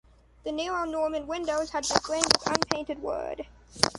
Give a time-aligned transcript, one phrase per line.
[0.45, 3.45] The narrow Norman windows had been framed with unpainted wood.